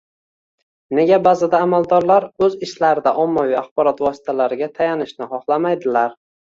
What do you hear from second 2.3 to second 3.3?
o'z ishlarida